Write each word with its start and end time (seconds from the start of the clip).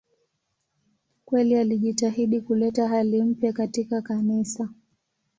Kweli 1.25 1.55
alijitahidi 1.55 2.41
kuleta 2.41 2.87
hali 2.87 3.23
mpya 3.23 3.53
katika 3.53 4.01
Kanisa. 4.01 4.69